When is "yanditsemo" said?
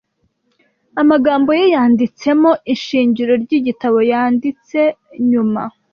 1.73-2.51